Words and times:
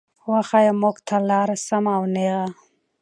وښايه 0.29 0.73
مونږ 0.81 0.97
ته 1.07 1.15
لاره 1.29 1.55
سمه 1.67 1.91
او 1.97 2.03
نېغه 2.13 2.47